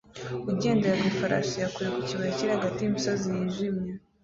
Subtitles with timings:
[0.51, 3.89] Ugendera ku ifarashi ya kure ku kibaya kiri hagati y'imisozi yijimye